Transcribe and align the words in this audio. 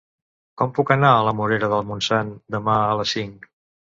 Com 0.59 0.71
puc 0.77 0.93
anar 0.95 1.11
a 1.17 1.27
la 1.27 1.33
Morera 1.41 1.69
de 1.75 1.81
Montsant 1.91 2.33
demà 2.57 2.79
a 2.87 2.95
les 3.03 3.13
cinc? 3.19 3.49